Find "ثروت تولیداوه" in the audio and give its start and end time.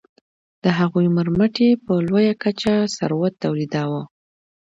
2.95-4.01